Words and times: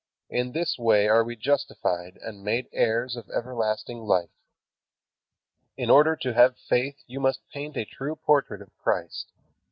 In 0.31 0.53
this 0.53 0.79
way 0.79 1.07
are 1.07 1.23
we 1.23 1.35
justified 1.35 2.17
and 2.23 2.43
made 2.43 2.67
heirs 2.73 3.15
of 3.15 3.29
everlasting 3.29 3.99
life. 3.99 4.31
In 5.77 5.91
order 5.91 6.15
to 6.15 6.33
have 6.33 6.57
faith 6.57 7.03
you 7.05 7.19
must 7.19 7.47
paint 7.49 7.77
a 7.77 7.85
true 7.85 8.15
portrait 8.15 8.63
of 8.63 8.75
Christ. 8.79 9.27